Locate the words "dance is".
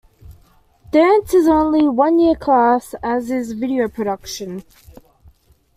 0.91-1.47